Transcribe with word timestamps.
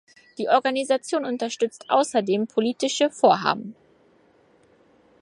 Die 0.39 0.49
Organisation 0.49 1.25
unterstützt 1.25 1.87
außerdem 1.91 2.47
politische 2.47 3.11
Vorhaben. 3.11 3.75